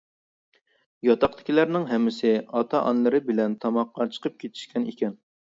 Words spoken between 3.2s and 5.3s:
بىلەن تاماققا چىقىپ كېتىشكەن ئىكەن.